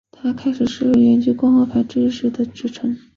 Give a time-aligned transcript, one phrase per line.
[0.11, 2.97] 他开始失去原本共和派支持者的支持。